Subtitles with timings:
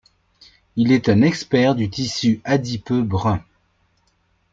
[0.77, 3.39] Il est un expert du tissu adipeux brun.